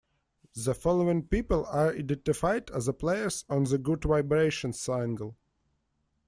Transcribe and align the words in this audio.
The 0.55 0.73
following 0.73 1.27
people 1.27 1.63
are 1.67 1.93
identified 1.93 2.71
as 2.71 2.89
players 2.97 3.45
on 3.47 3.65
the 3.65 3.77
"Good 3.77 4.01
Vibrations" 4.03 4.79
single. 4.79 5.37